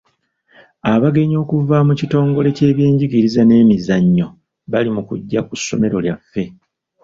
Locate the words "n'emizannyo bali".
3.45-4.89